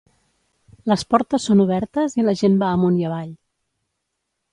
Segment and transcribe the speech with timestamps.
[0.91, 3.31] Les portes són obertes i la gent va amunt i avall.